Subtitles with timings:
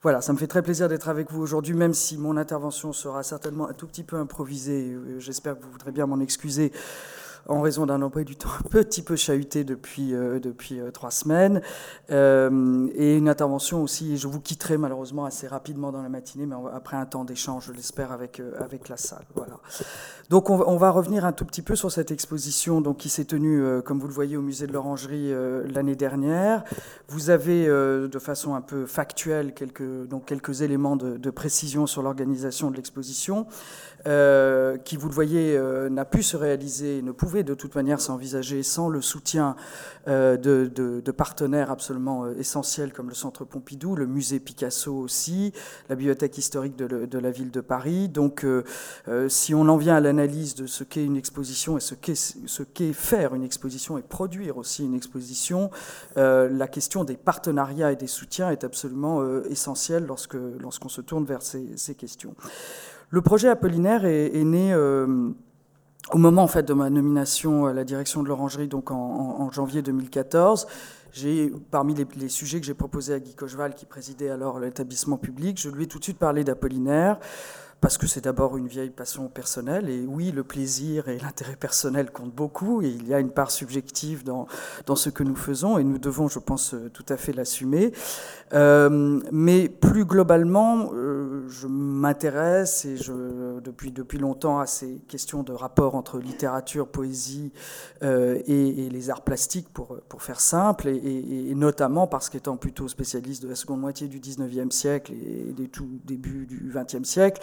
[0.00, 3.24] Voilà, ça me fait très plaisir d'être avec vous aujourd'hui, même si mon intervention sera
[3.24, 4.96] certainement un tout petit peu improvisée.
[5.18, 6.70] J'espère que vous voudrez bien m'en excuser
[7.48, 11.10] en raison d'un emploi du temps un petit peu chahuté depuis, euh, depuis euh, trois
[11.10, 11.62] semaines.
[12.10, 16.56] Euh, et une intervention aussi, je vous quitterai malheureusement assez rapidement dans la matinée, mais
[16.72, 19.24] après un temps d'échange, je l'espère, avec, avec la salle.
[19.34, 19.58] Voilà.
[20.28, 23.82] Donc on, va revenir un tout petit peu sur cette exposition donc, qui s'est tenue,
[23.82, 25.32] comme vous le voyez, au musée de l'Orangerie
[25.72, 26.64] l'année dernière.
[27.08, 32.02] Vous avez, de façon un peu factuelle, quelques, donc, quelques éléments de, de précision sur
[32.02, 33.46] l'organisation de l'exposition.
[34.06, 38.00] Euh, qui, vous le voyez, euh, n'a pu se réaliser, ne pouvait de toute manière
[38.00, 39.56] s'envisager sans le soutien
[40.06, 45.52] euh, de, partenaires absolument essentiels comme le Centre Pompidou, le musée Picasso aussi,
[45.88, 48.08] la bibliothèque historique de, la ville de Paris.
[48.08, 48.46] Donc,
[49.26, 51.94] si on en vient à l'analyse de ce qu'est une exposition et ce
[52.62, 55.70] qu'est faire une exposition et produire aussi une exposition,
[56.14, 61.94] la question des partenariats et des soutiens est absolument essentielle lorsqu'on se tourne vers ces
[61.96, 62.36] questions.
[63.10, 65.30] Le projet Apollinaire est, né euh,
[66.12, 69.80] au moment en fait de ma nomination à la direction de l'Orangerie, donc en, janvier
[69.80, 70.66] 2014.
[71.10, 75.58] J'ai, parmi les, sujets que j'ai proposés à Guy Cocheval, qui présidait alors l'établissement public,
[75.58, 77.18] je lui ai tout de suite parlé d'Apollinaire
[77.80, 79.88] parce que c'est d'abord une vieille passion personnelle.
[79.88, 82.82] Et oui, le plaisir et l'intérêt personnel comptent beaucoup.
[82.82, 84.48] Et il y a une part subjective dans,
[84.86, 85.78] dans ce que nous faisons.
[85.78, 87.92] Et nous devons, je pense, euh, tout à fait l'assumer.
[88.52, 95.44] Euh, mais plus globalement, euh, je m'intéresse et je, depuis, depuis longtemps à ces questions
[95.44, 97.52] de rapport entre littérature, poésie
[98.02, 100.88] et, les arts plastiques, pour, pour faire simple.
[100.88, 105.68] Et, notamment parce qu'étant plutôt spécialiste de la seconde moitié du 19e siècle et des
[105.68, 107.42] tout débuts du 20e siècle,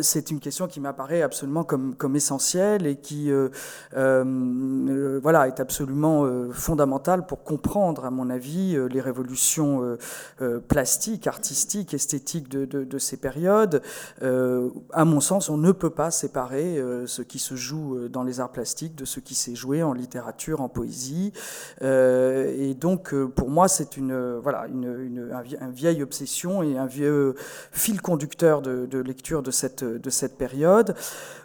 [0.00, 3.48] c'est une question qui m'apparaît absolument comme, essentielle et qui euh,
[3.96, 9.96] euh, voilà, est absolument fondamentale pour comprendre, à mon avis, les révolutions
[10.68, 13.82] plastiques, artistiques, esthétiques de, de, ces périodes.
[14.20, 18.52] à mon sens, on ne peut pas séparer ce qui se joue dans les arts
[18.52, 21.32] plastiques de ce qui s'est joué en littérature, en poésie.
[21.82, 24.66] et donc, pour moi, c'est une, voilà,
[25.72, 27.34] vieille obsession et un vieux
[27.72, 30.94] fil conducteur de, de lecture de cette de cette période.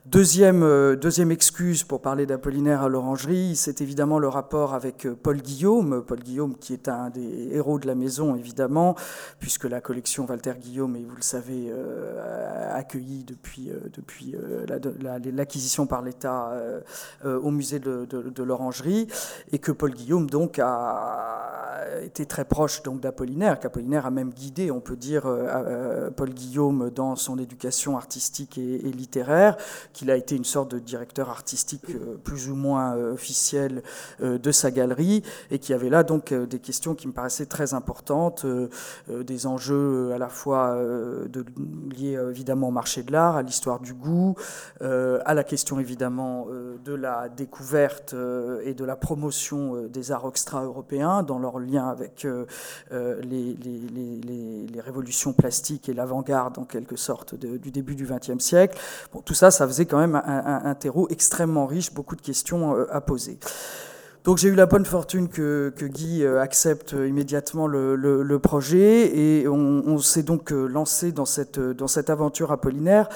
[0.10, 5.18] Deuxième, euh, deuxième excuse pour parler d'Apollinaire à l'Orangerie, c'est évidemment le rapport avec euh,
[5.22, 6.02] Paul Guillaume.
[6.02, 8.96] Paul Guillaume qui est un des héros de la maison, évidemment,
[9.40, 14.34] puisque la collection Walter Guillaume est, vous le savez, euh, accueillie depuis, depuis
[15.34, 16.54] l'acquisition par l'État
[17.26, 19.08] au musée de, de l'Orangerie,
[19.52, 21.37] et que Paul Guillaume, donc, a
[22.04, 25.24] été très proche donc d'Apollinaire, qu'Apollinaire a même guidé, on peut dire,
[26.16, 29.58] Paul Guillaume dans son éducation artistique et, littéraire,
[29.94, 33.84] qu'il a été une sorte de directeur artistique euh, plus ou moins euh, officiel
[34.22, 37.74] euh, de sa galerie, et qui avait là donc des questions qui me paraissaient très
[37.74, 38.46] importantes,
[39.10, 40.78] des enjeux à la fois
[41.96, 44.36] liés évidemment au marché de l'art, à l'histoire du goût,
[44.82, 46.48] à la question évidemment
[46.84, 48.16] de la découverte
[48.64, 52.26] et de la promotion des arts extra-européens dans leur lien avec
[52.92, 58.78] les, les, les, révolutions plastiques et l'avant-garde en quelque sorte du début du XXe siècle.
[59.14, 62.86] Bon, tout ça, ça faisait quand même un, terreau extrêmement riche, beaucoup de questions euh,
[62.92, 63.40] à poser.
[64.28, 69.98] Donc j'ai eu la bonne fortune que, Guy euh, accepte immédiatement le, projet et on,
[70.00, 73.08] s'est donc euh, lancé dans cette, dans cette aventure apollinaire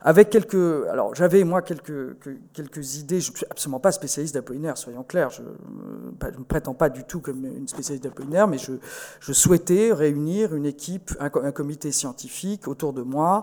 [0.00, 0.86] avec quelques...
[0.88, 2.16] Alors j'avais moi quelques,
[2.52, 6.88] quelques idées, je ne suis absolument pas spécialiste d'Apollinaire, soyons clairs, je ne prétends pas
[6.88, 8.74] du tout comme une spécialiste d'Apollinaire, mais je,
[9.18, 13.42] je, souhaitais réunir une équipe, un comité scientifique autour de moi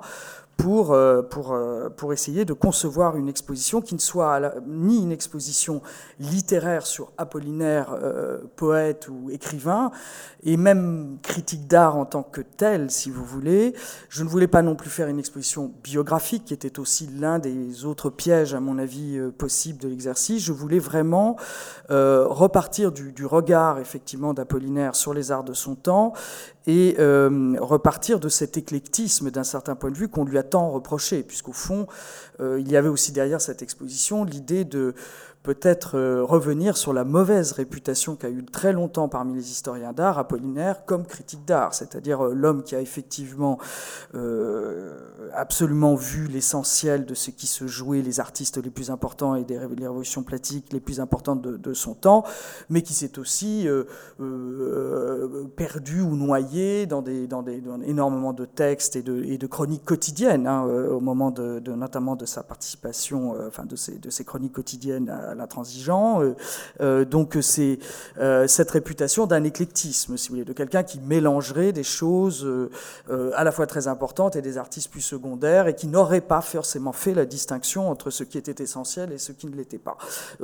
[0.57, 5.11] pour, euh, pour, euh, pour essayer de concevoir une exposition qui ne soit ni une
[5.11, 5.81] exposition
[6.19, 9.91] littéraire sur Apollinaire, euh, poète ou écrivain,
[10.43, 13.75] et même critique d'art en tant que tel, si vous voulez.
[14.09, 17.85] Je ne voulais pas non plus faire une exposition biographique, qui était aussi l'un des
[17.85, 20.43] autres pièges, à mon avis, possibles de l'exercice.
[20.43, 21.37] Je voulais vraiment
[21.89, 26.13] repartir du, du regard, effectivement, d'Apollinaire sur les arts de son temps
[26.67, 26.97] et
[27.59, 31.53] repartir de cet éclectisme d'un certain point de vue qu'on lui a tant reproché, puisqu'au
[31.53, 31.87] fond,
[32.39, 34.93] euh, il y avait aussi derrière cette exposition l'idée de
[35.47, 40.19] peut-être euh, revenir sur la mauvaise réputation qu'a eu très longtemps parmi les historiens d'art
[40.19, 43.57] Apollinaire comme critique d'art, c'est-à-dire euh, l'homme qui a effectivement
[44.13, 44.91] euh,
[45.33, 49.57] absolument vu l'essentiel de ce qui se jouait, les artistes les plus importants et des
[49.57, 52.25] révolutions plastiques les plus importantes de, son temps,
[52.69, 53.67] mais qui s'est aussi
[55.55, 57.27] perdu ou noyé dans, des,
[57.85, 62.25] énormément de textes et de, et de chroniques quotidiennes, hein, au moment de, notamment de
[62.25, 66.21] sa participation, enfin de ses, de ses chroniques quotidiennes à l'intransigeant.
[66.79, 67.79] donc c'est
[68.47, 72.47] cette réputation d'un éclectisme, si vous voulez, de quelqu'un qui mélangerait des choses
[73.09, 76.93] à la fois très importantes et des artistes plus secondaires et qui n'aurait pas forcément
[76.93, 79.97] fait la distinction entre ce qui était essentiel et ce qui ne l'était pas.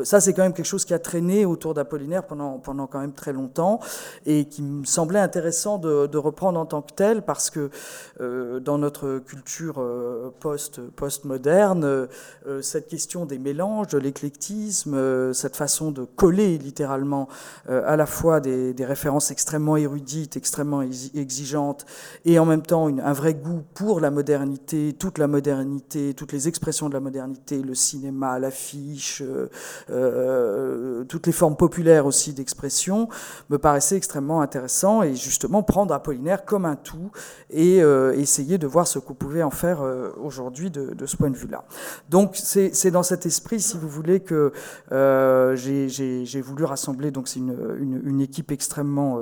[0.04, 3.14] Ça, c'est quand même quelque chose qui a traîné autour d'Apollinaire pendant, pendant quand même
[3.14, 3.80] très longtemps
[4.26, 7.70] et qui me semblait intéressant de, reprendre en tant que tel parce que
[8.22, 14.73] euh, dans notre culture euh, post, post-moderne, euh, cette question des mélanges, de l'éclectisme,
[15.34, 17.28] cette façon de coller littéralement
[17.68, 21.86] à la fois des, références extrêmement érudites, extrêmement exigeantes
[22.26, 26.48] et en même temps un vrai goût pour la modernité, toute la modernité, toutes les
[26.48, 29.24] expressions de la modernité, le cinéma, l'affiche,
[29.90, 33.08] euh, toutes les formes populaires aussi d'expression,
[33.50, 37.12] me paraissait extrêmement intéressant et justement prendre Apollinaire comme un tout
[37.50, 41.30] et euh, essayer de voir ce qu'on pouvait en faire euh, aujourd'hui de, ce point
[41.30, 41.64] de vue-là.
[42.10, 44.52] Donc c'est dans cet esprit, si vous voulez, que euh,
[44.92, 49.20] j'ai voulu rassembler, donc c'est une, équipe extrêmement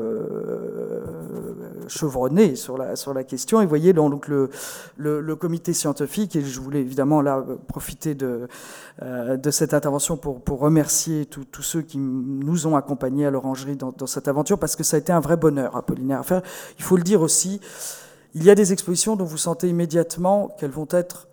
[1.88, 3.61] chevronnée sur la, question.
[3.61, 8.47] Et voyez donc le, comité scientifique, et je voulais évidemment là profiter de,
[9.01, 14.27] de cette intervention pour, remercier tous ceux qui nous ont accompagnés à l'orangerie dans, cette
[14.27, 16.41] aventure, parce que ça a été un vrai bonheur, Apollinaire, à faire.
[16.77, 17.59] Il faut le dire aussi,
[18.33, 21.27] il y a des expositions dont vous sentez immédiatement qu'elles vont être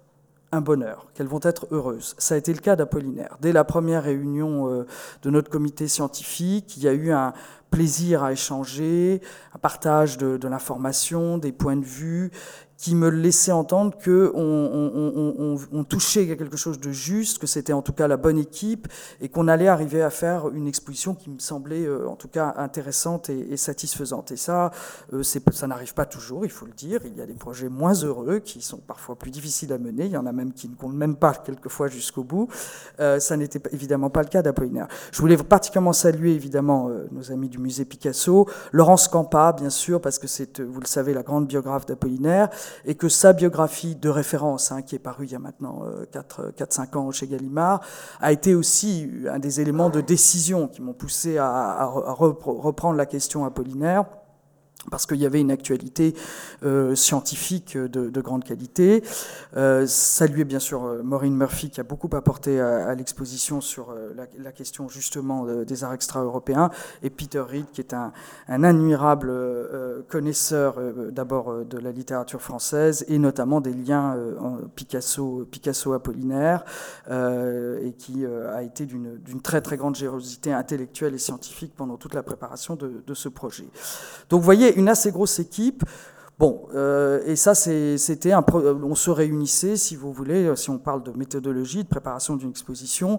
[0.50, 2.14] un bonheur, qu'elles vont être heureuses.
[2.18, 3.36] Ça a été le cas d'Apollinaire.
[3.40, 4.86] Dès la première réunion euh,
[5.22, 7.34] de notre comité scientifique, il y a eu un
[7.70, 9.20] plaisir à échanger,
[9.54, 12.30] un partage de, de l'information, des points de vue
[12.78, 17.38] qui me laissait entendre que on, on, on, on, touchait à quelque chose de juste,
[17.38, 18.86] que c'était en tout cas la bonne équipe,
[19.20, 22.54] et qu'on allait arriver à faire une exposition qui me semblait euh, en tout cas
[22.56, 24.30] intéressante et, et satisfaisante.
[24.30, 24.70] Et ça,
[25.12, 27.00] euh, ça n'arrive pas toujours, il faut le dire.
[27.04, 30.06] Il y a des projets moins heureux qui sont parfois plus difficiles à mener.
[30.06, 32.48] Il y en a même qui ne comptent même pas quelquefois jusqu'au bout.
[33.00, 34.86] Euh, ça n'était évidemment pas le cas d'Apollinaire.
[35.10, 40.00] Je voulais particulièrement saluer évidemment euh, nos amis du musée Picasso, Laurence Campa, bien sûr,
[40.00, 42.50] parce que c'est, vous le savez, la grande biographe d'Apollinaire
[42.84, 45.82] et que sa biographie de référence, hein, qui est parue il y a maintenant
[46.12, 47.80] 4-5 ans chez Gallimard,
[48.20, 53.44] a été aussi un des éléments de décision qui m'ont poussé à reprendre la question
[53.44, 54.04] apollinaire
[54.90, 56.14] parce qu'il y avait une actualité
[56.64, 59.02] euh, scientifique de, de, grande qualité.
[59.56, 64.52] Euh, saluer bien sûr euh, Maureen Murphy qui a beaucoup apporté à, l'exposition sur la,
[64.52, 66.70] question justement des arts extra-européens,
[67.02, 68.12] et Peter Reed qui est un,
[68.48, 69.32] admirable
[70.08, 70.76] connaisseur
[71.12, 74.16] d'abord de la littérature française et notamment des liens
[74.74, 76.64] Picasso, Picasso Apollinaire,
[77.10, 82.22] et qui a été d'une très très grande générosité intellectuelle et scientifique pendant toute la
[82.22, 83.68] préparation de, de ce projet.
[84.30, 85.84] Donc vous voyez une assez grosse équipe.
[86.38, 88.44] Bon, euh, et ça, c'était un.
[88.54, 93.18] On se réunissait, si vous voulez, si on parle de méthodologie, de préparation d'une exposition,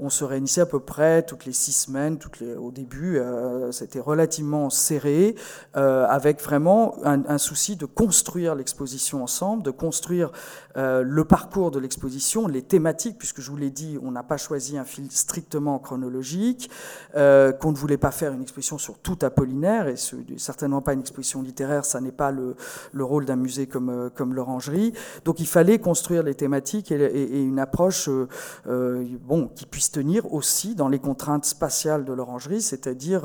[0.00, 3.70] on se réunissait à peu près toutes les six semaines, toutes les, au début, euh,
[3.70, 5.36] c'était relativement serré,
[5.76, 10.32] euh, avec vraiment un, un, souci de construire l'exposition ensemble, de construire
[10.76, 14.36] euh, le parcours de l'exposition, les thématiques, puisque je vous l'ai dit, on n'a pas
[14.36, 16.70] choisi un fil strictement chronologique,
[17.16, 20.92] euh, qu'on ne voulait pas faire une exposition sur tout Apollinaire, et ce, certainement pas
[20.92, 22.55] une exposition littéraire, ça n'est pas le
[22.92, 24.92] le rôle d'un musée comme, euh, comme l'Orangerie.
[25.24, 28.28] Donc il fallait construire les thématiques et, une approche euh,
[28.66, 33.24] euh, bon, qui puisse tenir aussi dans les contraintes spatiales de l'Orangerie, c'est-à-dire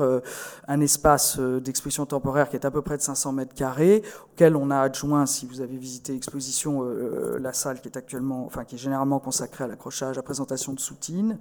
[0.68, 4.02] un espace d'exposition temporaire qui est à peu près de 500 mètres carrés,
[4.32, 6.84] auquel on a adjoint, si vous avez visité l'exposition,
[7.40, 10.80] la salle qui est actuellement, enfin qui est généralement consacrée à l'accrochage, à présentation de
[10.80, 11.38] soutines,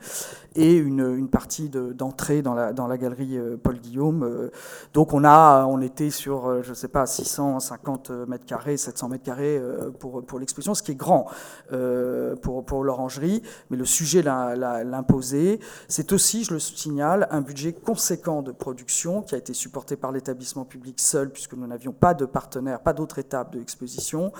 [0.55, 4.49] et une, une partie d'entrée dans, la, dans la galerie Paul Guillaume.
[4.93, 9.09] donc on a, on était sur, je ne sais pas, 650 50 mètres carrés, 700
[9.09, 11.27] mètres carrés euh, pour, pour l'exposition, ce qui est grand
[11.71, 15.59] euh, pour, l'orangerie, mais le sujet l'imposait.
[15.87, 20.11] C'est aussi, je le signale, un budget conséquent de production qui a été supporté par
[20.11, 24.31] l'établissement public seul, puisque nous n'avions pas de partenaire, pas d'autre étape de l'exposition.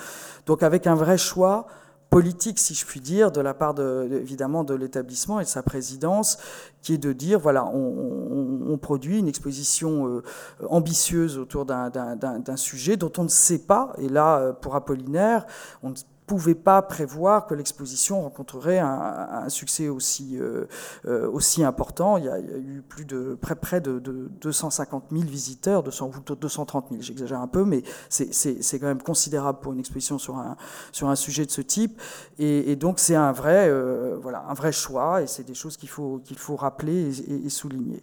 [0.46, 1.68] Donc avec un vrai choix
[2.12, 5.64] politique, si je puis dire, de la part de, évidemment de l'établissement et de sa
[5.64, 6.38] présidence,
[6.82, 10.24] qui est de dire voilà, on, produit une exposition euh,
[10.68, 13.94] ambitieuse autour d'un sujet dont on ne sait pas.
[13.98, 15.46] Et là, euh, pour Apollinaire,
[15.84, 15.94] on
[16.32, 20.66] pouvait pas prévoir que l'exposition rencontrerait un, succès aussi, euh,
[21.06, 22.16] euh, aussi important.
[22.16, 26.86] Il y, a, eu plus de près, près de, de 250 000 visiteurs, 200, 230
[26.90, 30.56] 000, j'exagère un peu, mais c'est quand même considérable pour une exposition sur un,
[30.94, 32.02] sur un sujet de ce type.
[32.40, 35.90] Et, donc c'est un vrai, euh, voilà, un vrai choix, et c'est des choses qu'il
[35.90, 38.02] faut, qu'il faut rappeler et, souligner.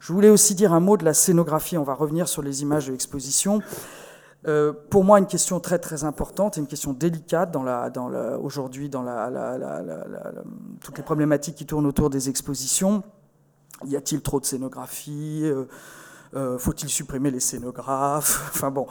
[0.00, 1.78] Je voulais aussi dire un mot de la scénographie.
[1.78, 3.62] On va revenir sur les images de l'exposition.
[4.46, 7.54] Euh, pour moi, une question très très importante, une question délicate
[8.40, 9.04] aujourd'hui dans
[10.80, 13.02] toutes les problématiques qui tournent autour des expositions.
[13.84, 15.42] Y a-t-il trop de scénographie?
[15.44, 15.64] Euh,
[16.36, 18.50] euh, Faut-il supprimer les scénographes?
[18.54, 18.86] Enfin bon,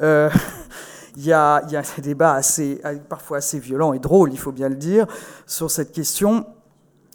[0.00, 0.30] il
[1.24, 4.68] y, a, y, a, des débats assez, parfois assez violents et drôles, il faut bien
[4.68, 5.06] le dire,
[5.46, 6.46] sur cette question.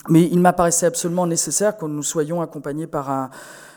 [0.09, 3.29] Mais il m'apparaissait absolument nécessaire que nous soyons accompagnés par un,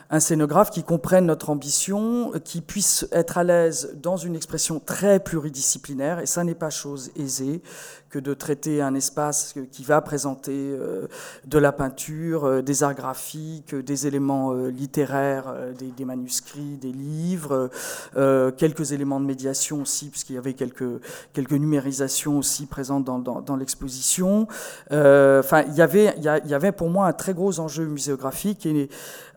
[0.09, 5.19] un scénographe qui comprenne notre ambition, qui puisse être à l'aise dans une expression très
[5.19, 7.61] pluridisciplinaire, et ça n'est pas chose aisée,
[8.09, 11.07] que de traiter un espace qui va présenter euh,
[11.45, 17.69] de la peinture, euh, des arts graphiques, des éléments euh, littéraires, des, manuscrits, des livres,
[18.57, 21.01] quelques éléments de médiation aussi, puisqu'il y avait quelques,
[21.33, 24.47] quelques numérisations aussi présentes dans, dans, l'exposition.
[24.89, 28.65] Enfin, il y, avait, il y avait pour moi un très gros enjeu muséographique.
[28.65, 28.89] Et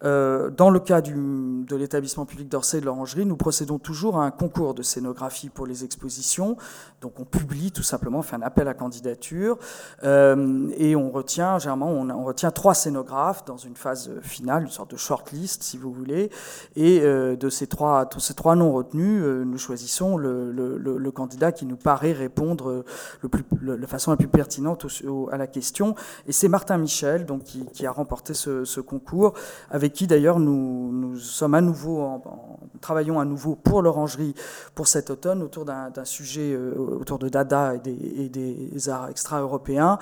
[0.02, 4.30] dans le cas du, de l'établissement public d'Orsay de l'Orangerie, nous procédons toujours à un
[4.30, 6.56] concours de scénographie pour les expositions.
[7.00, 9.58] Donc on publie tout simplement, on fait un appel la candidature
[10.02, 14.90] euh, et on retient, généralement, on, retient trois scénographes dans une phase finale, une sorte
[14.92, 16.30] de shortlist, si vous voulez.
[16.76, 21.50] Et euh, de ces trois, tous ces trois noms retenus, euh, nous choisissons le, candidat
[21.50, 22.84] qui nous paraît répondre
[23.20, 24.86] le plus, de façon la plus pertinente
[25.32, 25.96] à la question.
[26.28, 29.34] Et c'est Martin Michel, donc, qui, a remporté ce, concours,
[29.70, 34.34] avec qui d'ailleurs nous, sommes à nouveau, en, travaillons à nouveau pour l'orangerie
[34.74, 38.49] pour cet automne autour d'un sujet autour de Dada et des
[38.88, 39.98] arts extra-européens.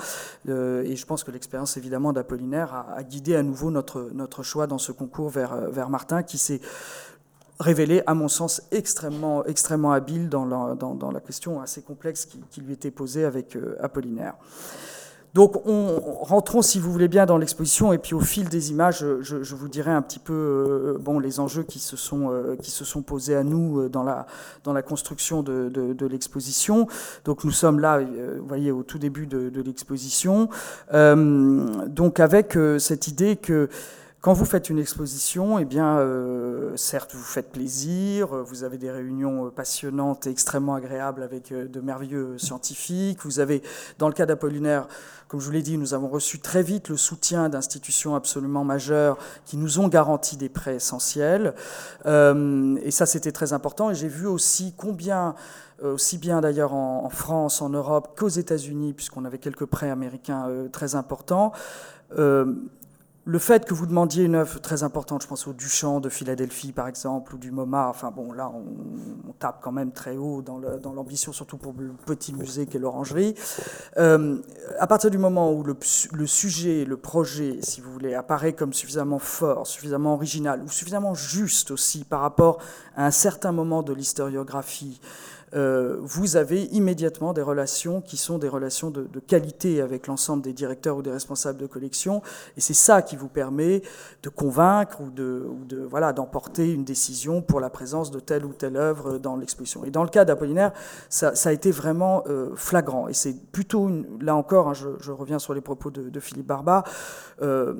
[0.48, 4.66] Euh, et je pense que l'expérience évidemment d'Apollinaire a, guidé à nouveau notre, notre choix
[4.66, 6.60] dans ce concours vers, vers Martin qui s'est
[7.60, 12.40] révélé, à mon sens, extrêmement, extrêmement habile dans la, dans, la question assez complexe qui,
[12.50, 14.34] qui, lui était posée avec euh, Apollinaire.
[15.38, 19.06] Donc, on, rentrons, si vous voulez bien, dans l'exposition, et puis au fil des images,
[19.20, 22.72] je, vous dirai un petit peu euh, bon, les enjeux qui se, sont, euh, qui
[22.72, 24.26] se sont posés à nous euh, dans la,
[24.64, 26.88] dans la construction de, de, l'exposition.
[27.24, 30.48] Donc, nous sommes là, vous voyez, au tout début de, de l'exposition,
[30.90, 33.68] donc avec cette idée que
[34.20, 38.90] quand vous faites une exposition, eh bien, euh, certes, vous faites plaisir, vous avez des
[38.90, 43.24] réunions passionnantes et extrêmement agréables avec euh, de merveilleux scientifiques.
[43.24, 43.62] Vous avez,
[43.98, 44.88] dans le cas d'Apollinaire,
[45.28, 49.18] comme je vous l'ai dit, nous avons reçu très vite le soutien d'institutions absolument majeures
[49.44, 51.54] qui nous ont garanti des prêts essentiels.
[52.06, 53.92] Euh, et ça, c'était très important.
[53.92, 55.36] Et j'ai vu aussi combien
[55.80, 60.96] aussi bien d'ailleurs en, France, en Europe qu'aux États-Unis, puisqu'on avait quelques prêts américains très
[60.96, 61.52] importants.
[62.16, 62.54] Euh,
[63.28, 66.72] le fait que vous demandiez une œuvre très importante, je pense au Duchamp de Philadelphie
[66.72, 70.92] par exemple, ou du MoMA, enfin bon, là on, tape quand même très haut dans
[70.92, 73.34] l'ambition, surtout pour le petit musée qu'est l'Orangerie.
[73.98, 74.38] Euh,
[74.80, 75.76] à partir du moment où le,
[76.12, 81.14] le, sujet, le projet, si vous voulez, apparaît comme suffisamment fort, suffisamment original, ou suffisamment
[81.14, 82.58] juste aussi par rapport
[82.96, 85.00] à un certain moment de l'historiographie,
[85.54, 90.52] euh, vous avez immédiatement des relations qui sont des relations de, qualité avec l'ensemble des
[90.52, 92.22] directeurs ou des responsables de collection,
[92.56, 93.82] et c'est ça qui vous permet
[94.22, 95.44] de convaincre ou de,
[95.88, 99.84] voilà d'emporter une décision pour la présence de telle ou telle œuvre dans l'exposition.
[99.84, 100.72] Et dans le cas d'Apollinaire,
[101.08, 103.90] ça, a été vraiment euh, flagrant, et c'est plutôt
[104.20, 106.84] là encore, hein, je, reviens sur les propos de, Philippe Barba.
[107.42, 107.74] Euh,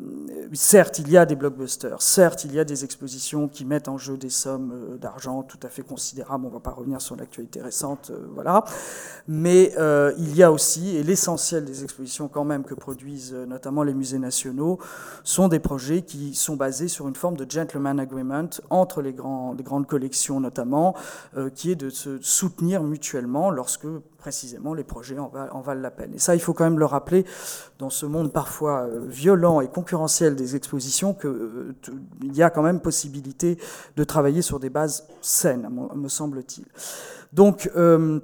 [0.53, 3.99] certes, il y a des blockbusters, certes, il y a des expositions qui mettent en
[3.99, 6.45] jeu des sommes d'argent tout à fait considérables.
[6.45, 8.65] On ne va pas revenir sur l'actualité intéressante, euh, voilà.
[9.27, 13.47] Mais euh, il y a aussi, et l'essentiel des expositions quand même que produisent euh,
[13.47, 14.79] notamment les musées nationaux,
[15.25, 19.55] sont des projets qui sont basés sur une forme de gentleman agreement entre les, grands,
[19.55, 20.95] les grandes collections notamment,
[21.55, 23.87] qui est de se soutenir mutuellement lorsque
[24.29, 26.13] précisément les projets en, valent la peine.
[26.13, 27.25] Et ça, il faut quand même le rappeler
[27.79, 33.57] dans ce monde parfois violent et concurrentiel des expositions, qu'il y a quand même possibilité
[33.97, 36.67] de travailler sur des bases saines, me semble-t-il.
[37.33, 38.21] Donc, euh,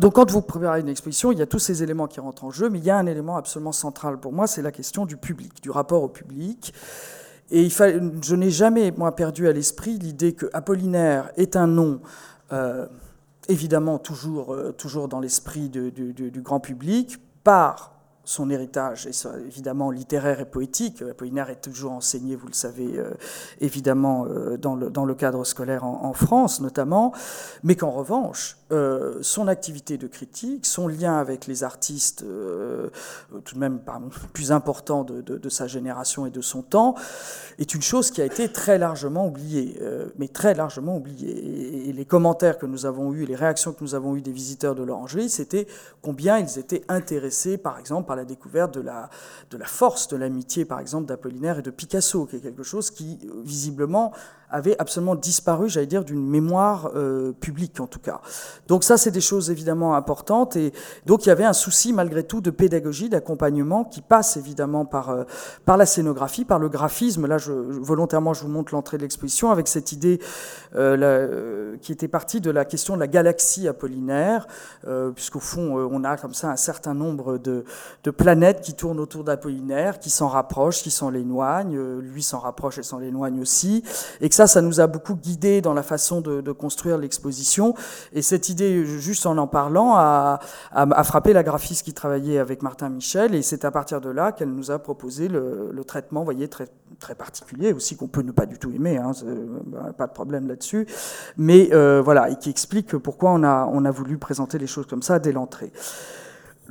[0.00, 2.50] donc, quand vous préparez une exposition, il y a tous ces éléments qui rentrent en
[2.50, 5.18] jeu, mais il y a un élément absolument central pour moi, c'est la question du
[5.18, 6.72] public, du rapport au public.
[7.50, 12.00] Et il je n'ai jamais, moi, perdu à l'esprit l'idée que Apollinaire est un nom,
[12.52, 12.86] euh,
[13.48, 20.40] évidemment toujours, euh, toujours dans l'esprit du grand public, par son héritage, et évidemment littéraire
[20.40, 21.02] et poétique.
[21.02, 23.10] Apollinaire est toujours enseigné, vous le savez, euh,
[23.60, 27.12] évidemment, euh, dans, le, cadre scolaire en, France notamment,
[27.62, 32.24] mais qu'en revanche, euh, son activité de critique, son lien avec les artistes,
[33.44, 33.80] tout de même
[34.32, 36.94] plus important de, de, sa génération et de son temps,
[37.58, 39.80] est une chose qui a été très largement oubliée,
[40.18, 41.88] mais très largement oubliée.
[41.88, 44.74] Et, les commentaires que nous avons eus, les réactions que nous avons eues des visiteurs
[44.74, 45.66] de l'Orangerie, c'était
[46.02, 49.08] combien ils étaient intéressés, par exemple, par la découverte de la,
[49.50, 52.90] de la force de l'amitié, par exemple, d'Apollinaire et de Picasso, qui est quelque chose
[52.90, 54.12] qui, visiblement,
[54.50, 58.20] avait absolument disparu, j'allais dire, d'une mémoire euh, publique en tout cas.
[58.66, 60.56] Donc ça, c'est des choses évidemment importantes.
[60.56, 60.72] Et
[61.06, 65.10] donc il y avait un souci malgré tout de pédagogie, d'accompagnement qui passe évidemment par,
[65.10, 65.24] euh,
[65.64, 67.26] par la scénographie, par le graphisme.
[67.26, 70.20] Là, volontairement, je vous montre l'entrée de l'exposition avec cette idée
[70.74, 74.46] euh, qui était partie de la question de la galaxie apollinaire,
[75.14, 77.64] puisqu'au fond, on a comme ça un certain nombre de,
[78.04, 81.98] de planètes qui tournent autour d'Apollinaire, qui s'en rapprochent, qui s'en éloignent.
[82.00, 83.84] lui s'en rapproche et s'en éloigne aussi.
[84.40, 87.74] Ça, ça nous a beaucoup guidé dans la façon de, construire l'exposition.
[88.14, 90.40] Et cette idée, juste en en parlant, a,
[91.04, 93.34] frappé la graphiste qui travaillait avec Martin Michel.
[93.34, 96.68] Et c'est à partir de là qu'elle nous a proposé le, traitement, voyez, très,
[97.18, 99.12] particulier aussi, qu'on peut ne pas du tout aimer, hein,
[99.66, 100.86] bah, pas de problème là-dessus.
[101.36, 105.18] Mais euh, voilà, et qui explique pourquoi on a voulu présenter les choses comme ça
[105.18, 105.70] dès l'entrée.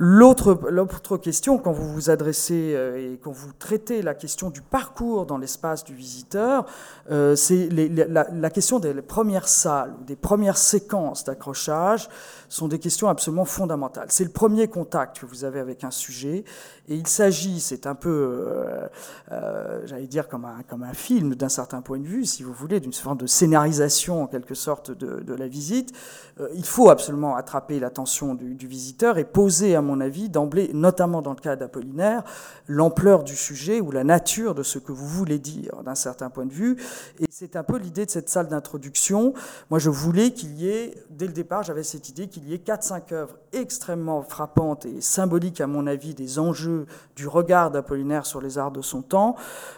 [0.02, 5.26] L'autre question, quand vous vous adressez euh, et quand vous traitez la question du parcours
[5.26, 6.64] dans l'espace du visiteur,
[7.10, 12.08] euh, c'est la, la, question des premières salles, des premières séquences d'accrochage
[12.50, 14.08] sont des questions absolument fondamentales.
[14.10, 16.44] C'est le premier contact que vous avez avec un sujet,
[16.88, 18.86] et il s'agit, c'est un peu, euh,
[19.30, 22.52] euh, j'allais dire, comme un, comme un film d'un certain point de vue, si vous
[22.52, 25.92] voulez, d'une forme de scénarisation en quelque sorte de, de la visite.
[26.40, 30.70] Euh, il faut absolument attraper l'attention du, du, visiteur et poser, à mon avis, d'emblée,
[30.74, 32.24] notamment dans le cas d'Apollinaire,
[32.66, 36.46] l'ampleur du sujet ou la nature de ce que vous voulez dire d'un certain point
[36.46, 36.76] de vue.
[37.20, 39.32] Et c'est un peu l'idée de cette salle d'introduction.
[39.70, 42.58] Moi, je voulais qu'il y ait, dès le départ, j'avais cette idée qu'il y ait
[42.58, 48.40] 4-5 œuvres extrêmement frappantes et symboliques, à mon avis, des enjeux du regard d'Apollinaire sur
[48.40, 49.36] les arts de son temps,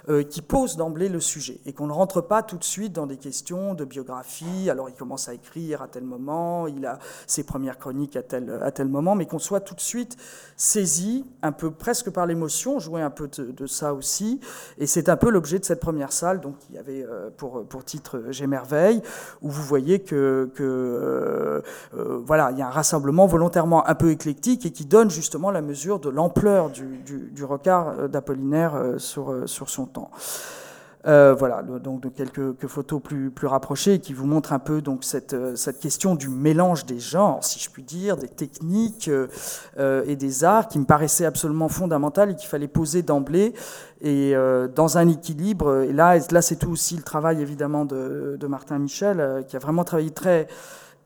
[0.09, 3.07] euh, qui posent d'emblée le sujet, et qu'on ne rentre pas tout de suite dans
[3.07, 7.45] des questions de biographie, alors il commence à écrire à tel moment, il a ses
[7.45, 10.17] premières chroniques à tel, à tel moment, mais qu'on soit tout de suite
[10.57, 14.41] saisi, un peu presque par l'émotion, jouer un peu de, ça aussi,
[14.79, 17.85] et c'est un peu l'objet de cette première salle, donc il avait euh, pour, pour
[17.85, 19.03] titre J'émerveille,
[19.41, 21.63] où vous voyez que, que
[21.95, 25.51] euh, voilà, il y a un rassemblement volontairement un peu éclectique et qui donne justement
[25.51, 30.11] la mesure de l'ampleur du, du, regard euh, d'Apollinaire euh, sur, sur son temps.
[31.05, 35.35] voilà, donc quelques, photos plus, rapprochées qui vous montrent un peu cette,
[35.81, 39.11] question du mélange des genres, si je puis dire, des techniques
[39.79, 43.53] et des arts qui me paraissait absolument fondamental et qu'il fallait poser d'emblée
[44.01, 44.35] et
[44.77, 45.83] dans un équilibre.
[45.83, 49.59] Et là, là c'est tout aussi le travail évidemment de, de Martin Michel qui a
[49.59, 50.47] vraiment travaillé très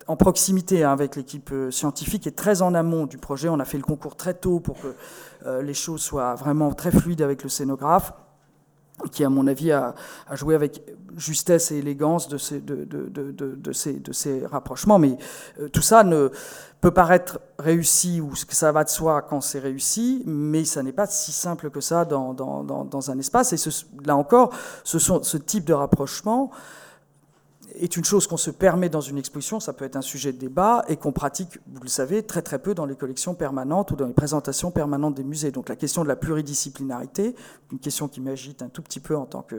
[0.09, 3.49] en proximité hein, avec l'équipe euh, scientifique et très en amont du projet.
[3.49, 4.95] On a fait le concours très tôt pour que
[5.47, 8.13] euh, les choses soient vraiment très fluides avec le scénographe,
[9.13, 9.95] qui, à mon avis, a,
[10.33, 10.83] joué avec
[11.17, 12.63] justesse et élégance de ces,
[14.47, 14.99] rapprochements.
[14.99, 15.19] Mais
[15.61, 16.31] euh, tout ça ne
[16.81, 20.93] peut paraître réussi ou que ça va de soi quand c'est réussi, mais ça n'est
[20.93, 23.53] pas si simple que ça dans, un espace.
[23.53, 23.71] Et
[24.05, 24.53] là encore,
[24.85, 26.51] ce, sont, ce type de rapprochement
[27.79, 30.39] est une chose qu'on se permet dans une exposition, ça peut être un sujet de
[30.39, 33.97] débat, et qu'on pratique, vous le savez, très très peu dans les collections permanentes ou
[33.97, 35.51] dans les présentations permanentes des musées.
[35.51, 37.35] Donc la question de la pluridisciplinarité,
[37.73, 39.57] une question qui m'agite un tout petit peu en tant que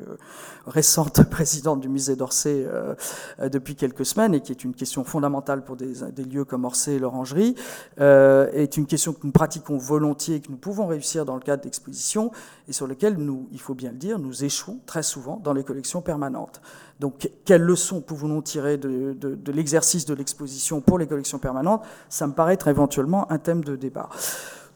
[0.66, 2.96] récente présidente du musée d'Orsay euh,
[3.40, 6.96] euh, depuis quelques semaines, et qui est une question fondamentale pour des, lieux comme Orsay
[6.96, 7.56] et l'Orangerie,
[8.00, 11.42] euh, est une question que nous pratiquons volontiers et que nous pouvons réussir dans le
[11.42, 12.32] cadre d'expositions,
[12.68, 15.64] et sur lequel nous, il faut bien le dire, nous échouons très souvent dans les
[15.64, 16.62] collections permanentes.
[17.00, 19.16] Donc, quelles leçons pouvons-nous tirer de,
[19.52, 21.84] l'exercice de l'exposition pour les collections permanentes?
[22.10, 24.10] Ça me paraît être éventuellement un thème de débat.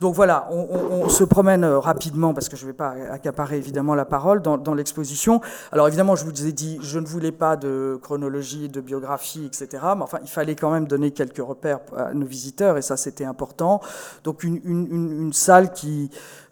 [0.01, 3.93] Donc voilà, on, se promène euh, rapidement, parce que je ne vais pas accaparer évidemment
[3.93, 5.41] la parole, dans, l'exposition.
[5.71, 9.67] Alors évidemment, je vous ai dit, je ne voulais pas de chronologie, de biographie, etc.
[9.95, 13.25] Mais enfin, il fallait quand même donner quelques repères à nos visiteurs, et ça c'était
[13.25, 13.79] important.
[14.23, 16.09] Donc une salle qui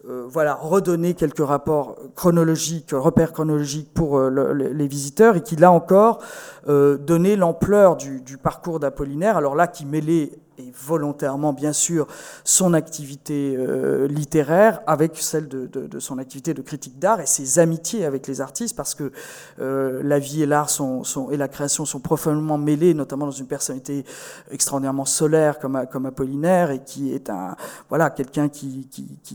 [0.08, 5.72] euh, voilà, redonner quelques rapports chronologiques, repères chronologiques pour euh, les visiteurs, et qui, là
[5.72, 6.20] encore,
[6.68, 10.34] donnait l'ampleur du, parcours d'Apollinaire, alors là, qui mêlait
[10.74, 12.08] volontairement bien sûr
[12.43, 18.06] son activité euh, littéraire avec celle de, son activité de critique d'art et ses amitiés
[18.06, 19.12] avec les artistes parce que
[19.60, 23.32] euh, la vie et l'art sont, sont, et la création sont profondément mêlés, notamment dans
[23.32, 24.06] une personnalité
[24.52, 27.56] extraordinairement solaire comme, Apollinaire et qui est un
[27.89, 28.88] voilà quelqu'un qui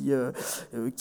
[0.08, 0.32] euh,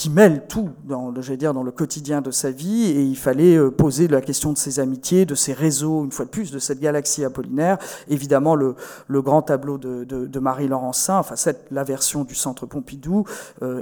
[0.09, 4.21] mêle tout dans dire dans le quotidien de sa vie et il fallait poser la
[4.21, 7.77] question de ses amitiés, de ses réseaux une fois de plus de cette galaxie Apollinaire,
[8.07, 8.75] évidemment le,
[9.09, 13.25] grand tableau de, Marie Laurencin, enfin cette, la version du Centre Pompidou,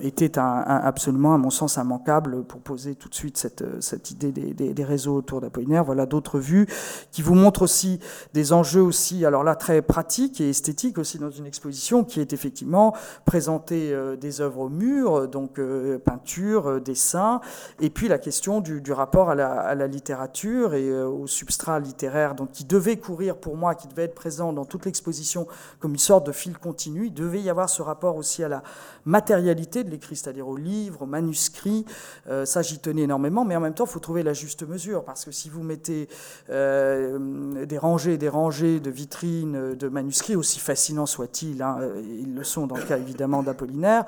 [0.02, 4.32] était un, absolument, à mon sens, immanquable pour poser tout de suite cette, cette idée
[4.32, 5.84] des, des réseaux autour d'Apollinaire.
[5.84, 6.67] Voilà d'autres vues
[7.12, 8.00] qui vous montrent aussi
[8.34, 12.34] des enjeux aussi, alors là, très pratiques et esthétiques aussi dans une exposition qui est
[12.34, 12.94] effectivement
[13.26, 15.60] présenter des œuvres au mur, donc
[16.04, 17.41] peinture, dessin,
[17.80, 21.80] et puis la question du, du rapport à la, à la, littérature et au substrat
[21.80, 25.48] littéraire, donc qui devait courir pour moi, qui devait être présent dans toute l'exposition
[25.80, 27.07] comme une sorte de fil continu.
[27.07, 28.63] Il devait y avoir ce rapport aussi à la
[29.05, 31.86] matérialité de l'écrit, c'est-à-dire au livre, au manuscrit.
[32.29, 35.03] Euh, ça, j'y tenais énormément, mais en même temps, il faut trouver la juste mesure,
[35.03, 36.07] parce que si vous mettez
[36.49, 42.34] euh, des rangées et des rangées de vitrines de manuscrits, aussi fascinants soient-ils, hein, ils
[42.34, 44.05] le sont dans le cas évidemment d'Apollinaire,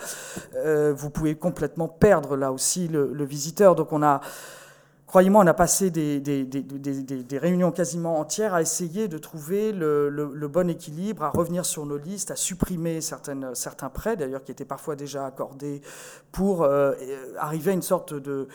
[0.56, 3.76] euh, vous pouvez complètement perdre là aussi le visiteur.
[3.76, 4.22] Donc on a
[5.14, 10.68] Croyez-moi, on a passé des, des, réunions quasiment entières à essayer de trouver le, bon
[10.72, 14.96] équilibre, à revenir sur nos listes, à supprimer certaines, certains prêts, d'ailleurs, qui étaient parfois
[14.96, 15.84] déjà accordés,
[16.32, 16.94] pour euh,
[17.38, 18.48] arriver à une sorte de,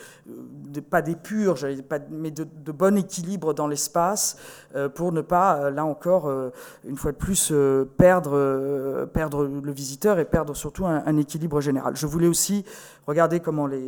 [0.89, 1.55] pas d'épure,
[2.11, 4.35] mais de, bon équilibre dans l'espace,
[4.75, 6.29] euh, pour ne pas, euh, là encore,
[6.83, 7.53] une fois de plus,
[7.97, 11.95] perdre, perdre le visiteur et perdre surtout un, équilibre général.
[11.95, 12.65] Je voulais aussi
[13.09, 13.79] regarder comment les,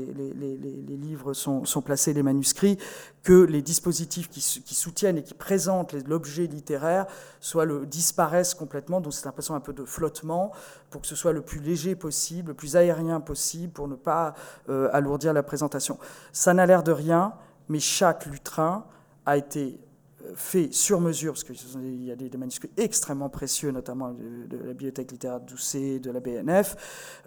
[0.87, 2.77] livres sont, placés, les manuscrits
[3.23, 7.05] que les dispositifs qui, soutiennent et qui présentent l'objet littéraire
[7.39, 10.51] soient le, disparaissent complètement, donc c'est l'impression un peu de flottement,
[10.89, 14.33] pour que ce soit le plus léger possible, le plus aérien possible, pour ne pas
[14.69, 15.99] euh, alourdir la présentation.
[16.33, 17.33] Ça n'a l'air de rien,
[17.69, 18.85] mais chaque lutrin
[19.25, 19.79] a été
[20.35, 25.11] fait sur mesure, parce qu'il y a des, manuscrits extrêmement précieux, notamment de, la Bibliothèque
[25.11, 26.75] littéraire d'Ousset, de la BNF.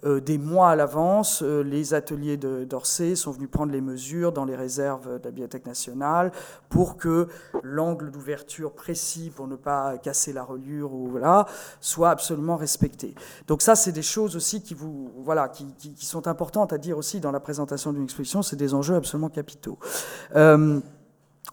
[0.05, 4.45] Euh, des mois à l'avance, euh, les ateliers d'Orsay sont venus prendre les mesures dans
[4.45, 6.33] les réserves de la Bibliothèque nationale
[6.69, 7.29] pour que
[7.63, 11.47] l'angle d'ouverture précis, pour ne pas casser la reliure, ou, voilà,
[11.81, 13.15] soit absolument respecté.
[13.47, 17.21] Donc ça, c'est des choses aussi qui, vous, voilà, qui, sont importantes à dire aussi
[17.21, 19.79] dans la présentation d'une exposition, c'est des enjeux absolument capitaux.
[20.37, 20.81] Euh,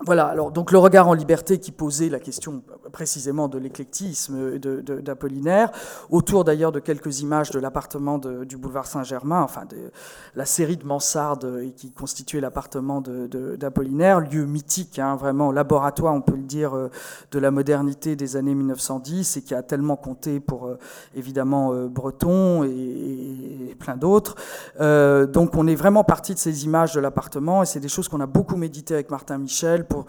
[0.05, 5.71] voilà, alors donc le regard en liberté qui posait la question précisément de l'éclectisme d'Apollinaire,
[6.09, 9.91] autour d'ailleurs de quelques images de l'appartement du boulevard Saint-Germain, enfin de
[10.35, 16.35] la série de mansardes qui constituait l'appartement d'Apollinaire, lieu mythique, hein, vraiment laboratoire, on peut
[16.35, 16.89] le dire, euh,
[17.31, 20.77] de la modernité des années 1910 et qui a tellement compté pour euh,
[21.15, 24.35] évidemment euh, Breton et, plein d'autres.
[24.79, 28.19] donc on est vraiment parti de ces images de l'appartement et c'est des choses qu'on
[28.19, 30.05] a beaucoup médité avec Martin Michel pour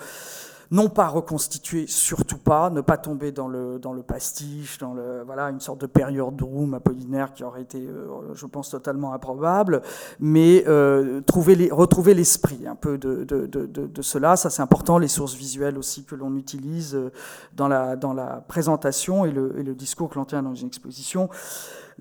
[0.71, 5.23] non pas reconstituer, surtout pas, ne pas tomber dans le, dans le pastiche, dans le,
[5.27, 9.83] voilà, une sorte de période room apollinaire qui aurait été, euh, je pense, totalement improbable,
[10.19, 14.37] mais euh, retrouver l'esprit un peu de, de, de, de cela.
[14.37, 17.13] Ça, c'est important, les sources visuelles aussi que l'on utilise euh,
[17.55, 20.69] dans la, dans la présentation et le, et le discours que l'on tient dans une
[20.69, 21.29] exposition.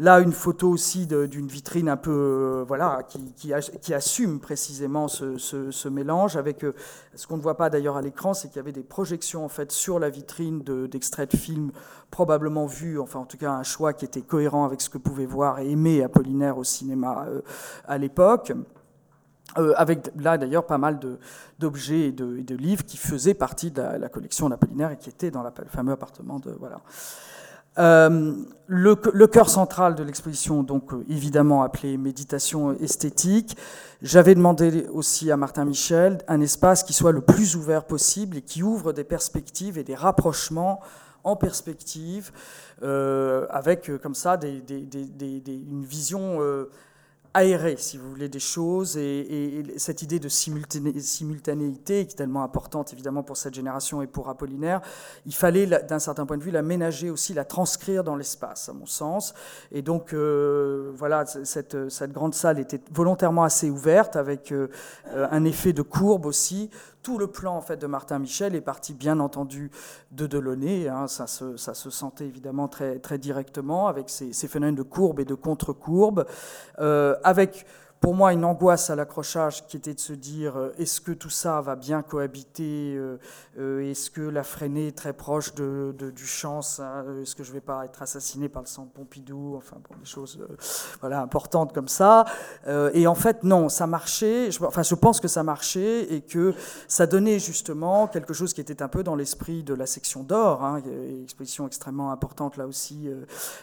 [0.02, 3.04] Là, une photo aussi d'une vitrine un peu, euh, voilà,
[3.36, 6.38] qui, assume précisément ce, ce, mélange.
[6.38, 6.74] Avec euh,
[7.14, 9.48] ce qu'on ne voit pas d'ailleurs à l'écran, c'est qu'il y avait des projections en
[9.48, 11.72] fait sur la vitrine d'extraits de, films
[12.10, 15.28] probablement vus, enfin en tout cas un choix qui était cohérent avec ce que pouvait
[15.28, 17.42] voir et aimer Apollinaire au cinéma euh,
[17.88, 18.54] à l'époque.
[19.76, 21.00] avec là d'ailleurs pas mal
[21.60, 25.44] d'objets et, de, livres qui faisaient partie de la, collection d'Apollinaire et qui étaient dans
[25.44, 26.82] le fameux appartement de voilà.
[27.78, 28.36] Euh,
[28.68, 33.58] le, cœur central de l'exposition, donc euh, évidemment appelé méditation esthétique.
[34.02, 38.42] J'avais demandé aussi à Martin Michel un espace qui soit le plus ouvert possible et
[38.42, 40.82] qui ouvre des perspectives et des rapprochements
[41.24, 42.32] en perspective,
[42.82, 46.40] euh, avec comme ça une vision
[47.34, 52.92] aérer, si vous voulez, des choses et, cette idée de simultanéité qui est tellement importante
[52.94, 54.82] évidemment pour cette génération et pour Apollinaire,
[55.26, 58.74] il fallait d'un certain point de vue la ménager aussi, la transcrire dans l'espace, à
[58.74, 59.34] mon sens.
[59.72, 64.68] Et donc euh, voilà, cette, cette, grande salle était volontairement assez ouverte avec euh,
[65.14, 66.70] un effet de courbe aussi
[67.04, 69.72] tout le plan en fait de Martin Michel est parti bien entendu
[70.12, 70.88] de Delaunay.
[70.88, 75.20] Hein, ça, se, ça, se, sentait évidemment très, très directement avec ces, phénomènes de courbe
[75.20, 76.26] et de contre-courbe,
[76.80, 77.66] euh, avec
[78.02, 81.30] pour moi une angoisse à l'accrochage qui était de se dire euh, est-ce que tout
[81.30, 83.18] ça va bien cohabiter euh,
[83.60, 87.50] euh, Est-ce que la freinée est très proche de, du chance hein, Est-ce que je
[87.50, 90.40] ne vais pas être assassiné par le sang de Pompidou Enfin, pour des choses
[91.00, 92.26] voilà, importantes comme ça.
[92.68, 94.50] et en fait, non, ça marchait.
[94.62, 96.56] Enfin, je pense que ça marchait et que
[96.88, 100.64] ça donnait justement quelque chose qui était un peu dans l'esprit de la section d'or,
[100.64, 100.82] hein,
[101.24, 103.10] exposition extrêmement importante là aussi,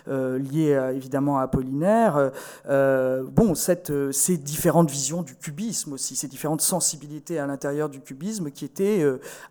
[0.06, 2.30] liée évidemment à Apollinaire.
[2.66, 3.92] bon, cette
[4.28, 9.02] ces différentes visions du cubisme aussi, ces différentes sensibilités à l'intérieur du cubisme qui étaient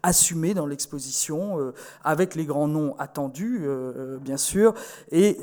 [0.04, 3.66] assumées dans l'exposition avec les grands noms attendus,
[4.22, 4.76] bien sûr,
[5.12, 5.40] et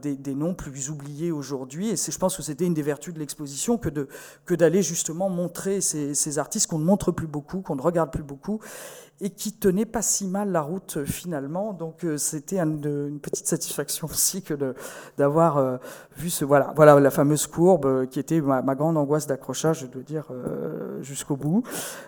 [0.00, 1.90] des, noms plus oubliés aujourd'hui.
[1.90, 5.82] Et je pense que c'était une des vertus de l'exposition que d'aller que justement montrer
[5.82, 8.58] ces, ces artistes qu'on ne montre plus beaucoup, qu'on ne regarde plus beaucoup,
[9.20, 11.72] et qui tenait pas si mal la route euh, finalement.
[11.72, 14.54] Donc euh, c'était une, petite satisfaction aussi que
[15.16, 15.76] d'avoir euh,
[16.16, 20.02] vu ce voilà voilà la fameuse courbe qui était ma, grande angoisse d'accrochage, je dois
[20.02, 20.26] dire
[21.00, 21.62] jusqu'au bout,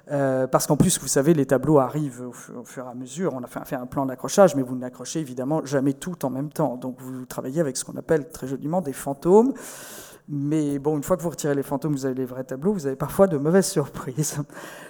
[0.06, 3.32] parce qu'en plus vous savez les tableaux arrivent au, fur et à mesure.
[3.34, 6.50] On a fait, fait un plan d'accrochage, mais vous n'accrochez évidemment jamais tout en même
[6.50, 6.76] temps.
[6.76, 9.52] Donc vous travaillez avec ce qu'on appelle très joliment des fantômes.
[10.28, 12.86] Mais bon, une fois que vous retirez les fantômes, vous avez les vrais tableaux, vous
[12.86, 14.38] avez parfois de mauvaises surprises.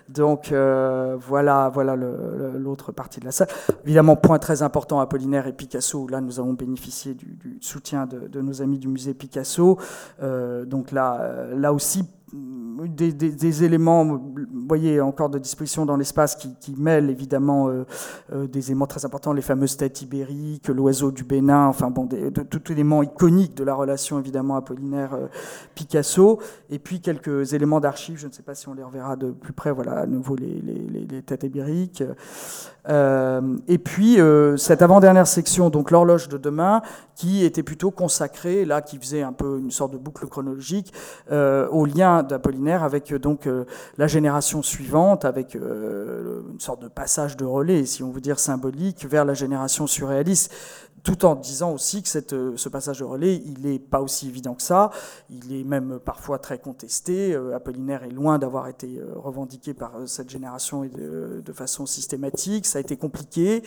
[0.08, 3.48] Donc euh, voilà, voilà l'autre partie de la salle.
[3.84, 6.06] Évidemment, point très important, Apollinaire et Picasso.
[6.08, 9.78] Là, nous avons bénéficié du, soutien de, nos amis du musée Picasso.
[10.22, 16.36] Euh, donc là, euh, là aussi, des, éléments, vous voyez, encore de disposition dans l'espace
[16.36, 17.84] qui, mêlent évidemment euh,
[18.32, 22.30] euh, des éléments très importants, les fameuses têtes ibériques, l'oiseau du Bénin, enfin bon, de,
[22.30, 26.40] tout élément iconique de la relation évidemment Apollinaire-Picasso,
[26.70, 29.52] et puis quelques éléments d'archives, je ne sais pas si on les reverra de plus
[29.52, 30.62] près, voilà, à nouveau les,
[31.08, 32.04] les têtes ibériques.
[32.88, 34.18] Euh, et puis
[34.56, 36.82] cette avant-dernière section, donc l'horloge de demain,
[37.14, 40.92] qui était plutôt consacrée, là, qui faisait un peu une sorte de boucle chronologique,
[41.30, 43.64] au lien d'Apollinaire avec euh, donc euh,
[43.98, 48.38] la génération suivante, avec euh, une sorte de passage de relais, si on veut dire
[48.38, 50.52] symbolique, vers la génération surréaliste
[51.02, 54.54] tout en disant aussi que euh, ce passage de relais, il n'est pas aussi évident
[54.54, 54.90] que ça,
[55.30, 57.32] il est même parfois très contesté.
[57.32, 62.78] Euh, Apollinaire est loin d'avoir été euh, revendiqué par cette génération de, façon systématique, ça
[62.78, 63.64] a été compliqué.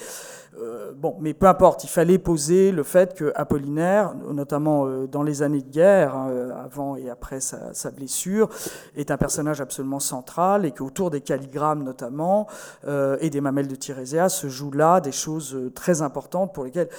[0.95, 5.61] bon, mais peu importe, il fallait poser le fait que Apollinaire, notamment dans les années
[5.61, 6.31] de guerre, hein,
[6.63, 8.47] avant et après sa, sa, blessure,
[8.95, 12.47] est un personnage absolument central et qu'autour des calligrammes notamment
[12.87, 16.89] et des mamelles de Tirésia se jouent là des choses très importantes pour lesquelles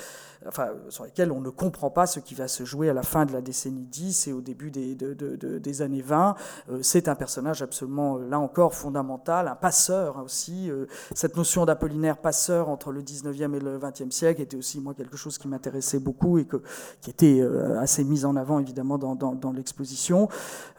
[0.46, 3.24] enfin, sur lesquels on ne comprend pas ce qui va se jouer à la fin
[3.26, 6.35] de la décennie 10 et au début des, des années 20.
[6.70, 10.70] Euh, c'est un personnage absolument, euh, là encore, fondamental, un passeur aussi.
[10.70, 14.94] Euh, cette notion d'Apollinaire passeur entre le 19e et le 20e siècle était aussi, moi,
[14.94, 16.62] quelque chose qui m'intéressait beaucoup et que,
[17.00, 17.42] qui était
[17.78, 20.28] assez mis en avant, évidemment, dans, dans, l'exposition.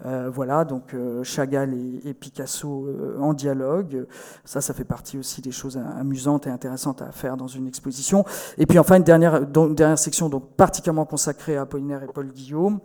[0.03, 2.87] voilà, donc Chagall et, et Picasso
[3.19, 4.05] en dialogue.
[4.43, 8.25] Ça, ça fait partie aussi des choses amusantes et intéressantes à faire dans une exposition.
[8.57, 12.29] Et puis enfin, une dernière donc, dernière section donc, particulièrement consacrée à Apollinaire et Paul
[12.29, 12.81] Guillaume,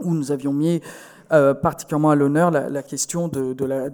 [0.00, 0.80] où nous avions mis
[1.32, 3.88] euh, particulièrement à l'honneur la, question de, la,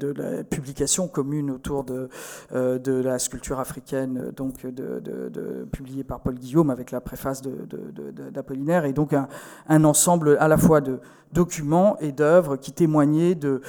[0.45, 2.09] publication commune autour de,
[2.53, 7.43] euh, la sculpture africaine, donc de, publiée par Paul Guillaume avec la préface
[8.33, 10.99] d'Apollinaire, et donc un, ensemble à la fois de
[11.33, 13.61] documents et d'œuvres qui témoignaient de,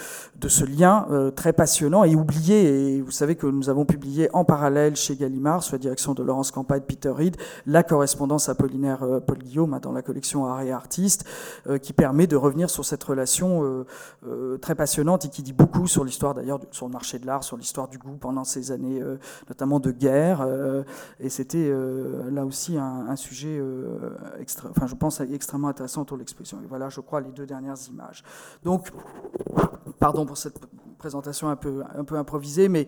[0.48, 2.96] ce lien euh, très passionnant et oublié.
[2.96, 6.24] Et vous savez que nous avons publié en parallèle chez Gallimard, sous la direction de
[6.24, 10.62] Laurence Campa et Peter Reed, la correspondance apollinaire Paul Guillaume hein, dans la collection Art
[10.62, 11.24] et Artistes,
[11.84, 13.86] qui permet de revenir sur cette relation euh,
[14.26, 17.44] euh, très passionnante et qui dit beaucoup sur l'histoire d'ailleurs sur le marché de l'art,
[17.44, 19.18] sur l'histoire du goût pendant ces années euh,
[19.50, 20.48] notamment de guerre.
[21.20, 21.72] et c'était
[22.32, 23.62] là aussi un, sujet,
[24.70, 26.60] enfin je pense extrêmement intéressant pour l'exposition.
[26.64, 28.24] Et voilà, je crois, les deux dernières images.
[28.64, 28.92] Donc,
[30.00, 30.60] pardon pour cette
[31.02, 32.88] présentation un peu, un peu improvisée, mais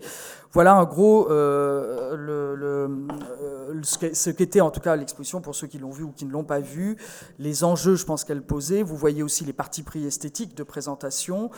[0.52, 5.90] voilà en gros euh, le, ce qu'était en tout cas l'exposition pour ceux qui l'ont
[5.90, 6.96] vu ou qui ne l'ont pas vu,
[7.40, 8.84] les enjeux, je pense qu'elle posait.
[8.84, 11.50] Vous voyez aussi les parties pris esthétiques de présentation.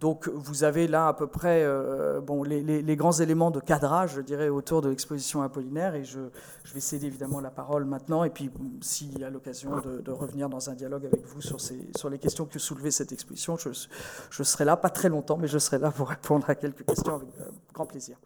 [0.00, 4.22] Donc vous avez là à peu près euh, bon, les, grands éléments de cadrage, je
[4.22, 5.94] dirais, autour de l'exposition Apollinaire.
[5.94, 6.20] Et je,
[6.64, 8.24] je, vais céder évidemment la parole maintenant.
[8.24, 11.78] Et puis s'il y a l'occasion de, revenir dans un dialogue avec vous sur, ces,
[11.96, 13.70] sur les questions que soulevait cette exposition, je,
[14.30, 17.16] je, serai là, pas très longtemps, mais je serai là pour répondre à quelques questions
[17.16, 18.16] avec euh, grand plaisir.